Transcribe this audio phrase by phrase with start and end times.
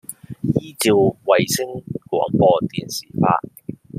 [0.59, 0.95] 依照
[1.25, 1.67] 衛星
[2.09, 3.39] 廣播電視法